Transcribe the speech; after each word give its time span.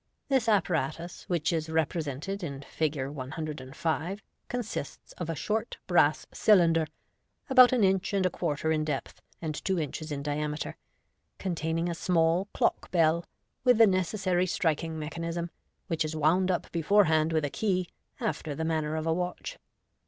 This 0.29 0.49
apparatus, 0.49 1.25
which 1.29 1.53
is 1.53 1.67
repre 1.67 2.01
sented 2.03 2.41
in 2.41 2.63
Fig. 2.63 2.99
105, 3.05 4.23
consists 4.49 5.11
of 5.19 5.29
a 5.29 5.35
short 5.35 5.77
brass 5.85 6.25
cylinder 6.33 6.87
(about 7.51 7.71
an 7.71 7.83
inch 7.83 8.11
and 8.11 8.25
a 8.25 8.31
quarter 8.31 8.71
in 8.71 8.83
depth, 8.83 9.21
and 9.43 9.63
two 9.63 9.77
inches 9.79 10.11
in 10.11 10.23
diameter), 10.23 10.75
contain 11.37 11.77
ing 11.77 11.87
a 11.87 11.93
small 11.93 12.45
clock 12.51 12.89
bell, 12.89 13.23
with 13.63 13.77
the 13.77 13.85
necessary 13.85 14.47
striking 14.47 14.97
mechanism, 14.97 15.51
which 15.85 16.03
is 16.03 16.15
wound 16.15 16.49
up 16.49 16.71
beforehand 16.71 17.31
with 17.31 17.45
a 17.45 17.51
key. 17.51 17.87
after 18.19 18.55
the 18.55 18.65
manner 18.65 18.95
of 18.95 19.05
a 19.05 19.13
watch. 19.13 19.59